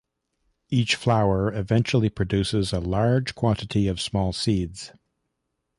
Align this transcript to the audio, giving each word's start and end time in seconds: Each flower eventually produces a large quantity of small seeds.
Each 0.71 0.95
flower 0.95 1.53
eventually 1.53 2.09
produces 2.09 2.73
a 2.73 2.79
large 2.79 3.35
quantity 3.35 3.87
of 3.87 4.01
small 4.01 4.33
seeds. 4.33 4.93